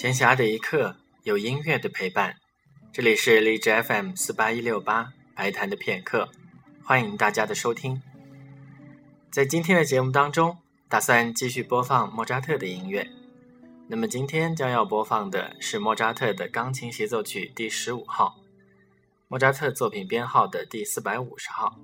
[0.00, 2.36] 闲暇的一刻，有音乐的陪伴。
[2.92, 6.28] 这里是荔枝 FM 四八一六八白谈的片刻，
[6.84, 8.00] 欢迎大家的收听。
[9.28, 10.58] 在今天的节目当中，
[10.88, 13.08] 打算继续播放莫扎特的音乐。
[13.88, 18.36] 那么今天将要播放的是莫扎特的钢琴协奏曲第十五号，
[19.26, 21.76] 莫扎特作品编号的第四百五十号。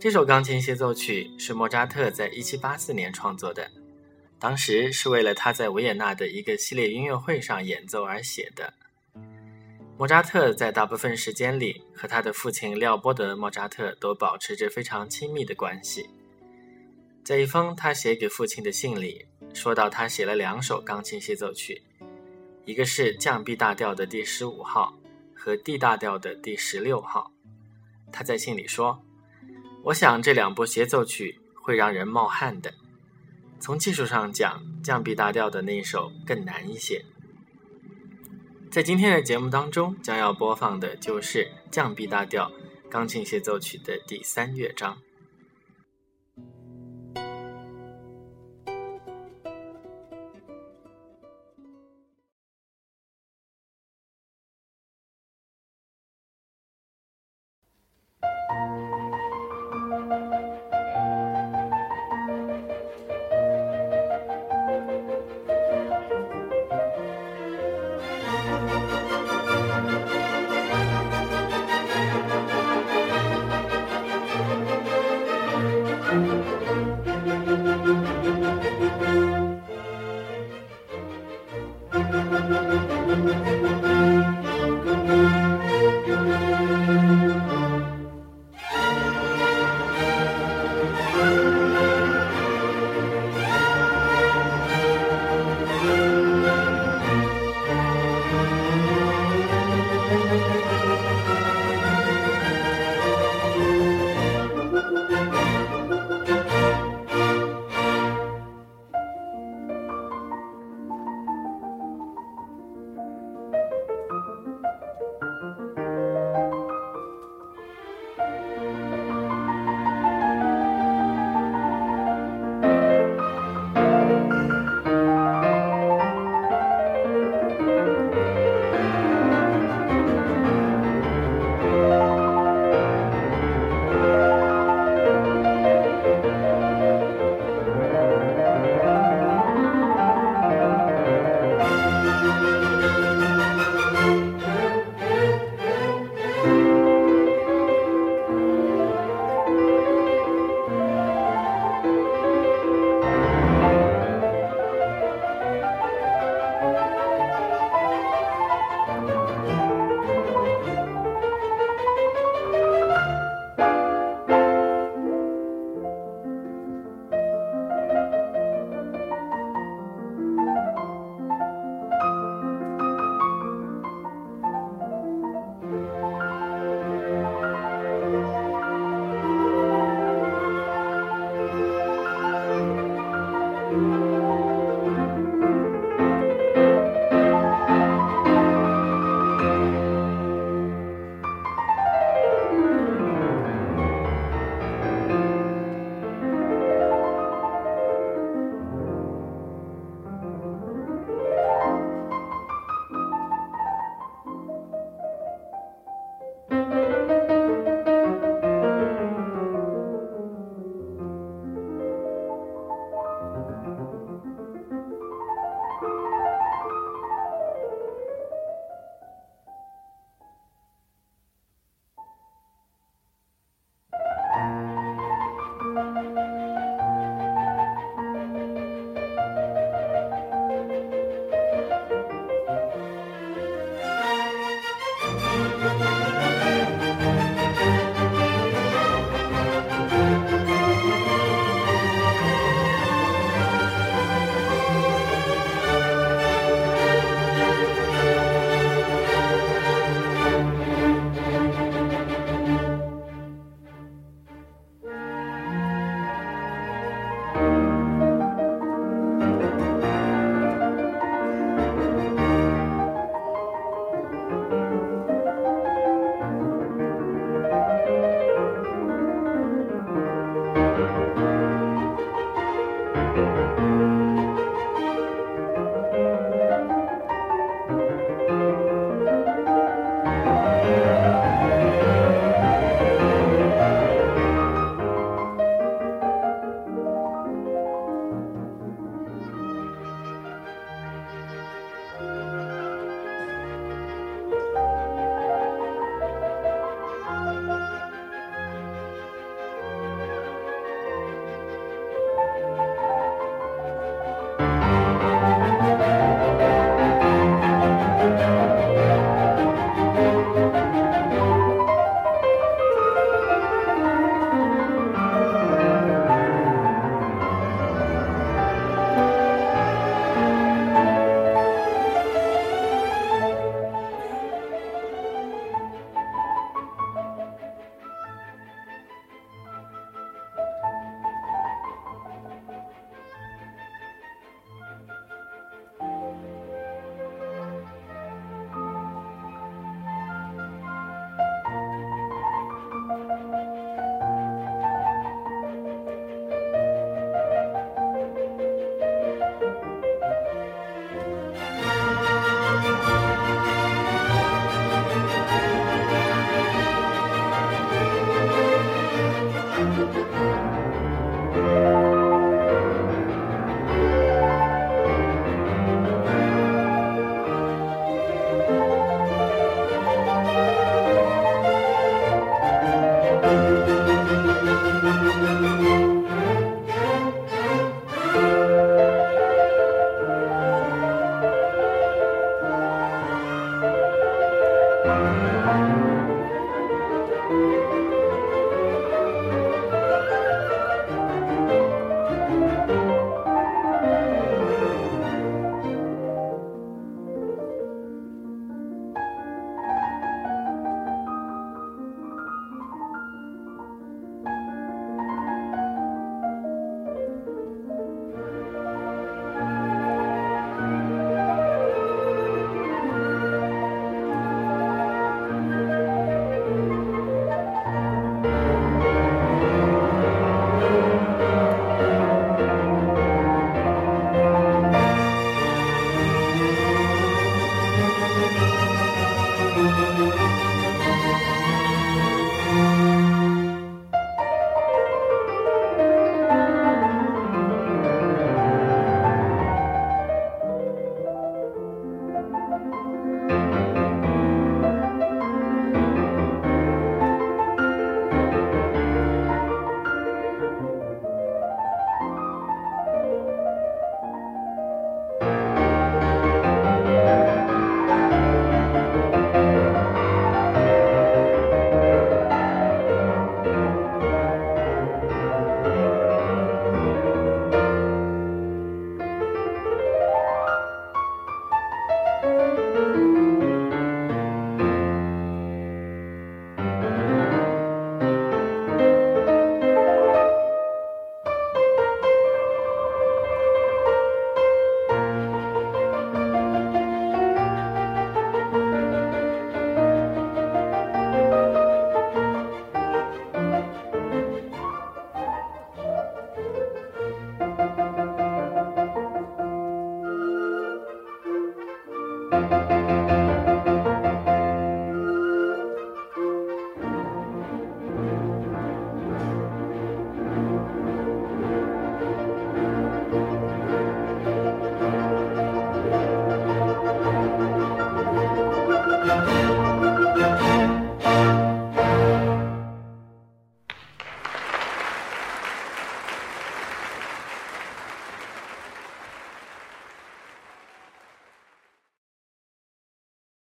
[0.00, 3.70] 这首钢琴协奏曲是莫扎特在一七八四年创作的。
[4.38, 8.72] 当时是为了他在维也纳的一个系列音乐会上演奏而写的。
[9.96, 16.08] 莫扎特在大部分时间里和他的父亲廖波德·莫扎特都保持着非常亲密的关系。
[17.24, 21.82] 在一封他写给父亲的信里，说到他写了两首钢琴协奏曲，
[22.64, 24.96] 一个是降 B 大调的第十五号
[25.34, 27.32] 和 D 大调的第十六号。
[28.12, 29.02] 他在信里说
[29.82, 32.72] ：“我想这两部协奏曲会让人冒汗的。”
[33.60, 37.04] 从技术上讲，降 B 大调的那一首更难一些。
[38.70, 42.52] 在今天的节目当中，将要播放的就是降 B 大调
[42.90, 44.98] 钢琴协奏曲的第三乐章。